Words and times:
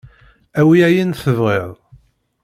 Awi 0.59 0.77
ayen 0.87 1.11
tebɣiḍ. 1.21 1.71